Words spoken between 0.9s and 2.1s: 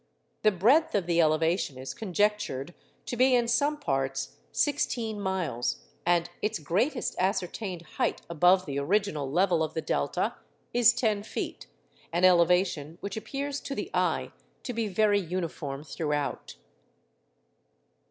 of the elevation is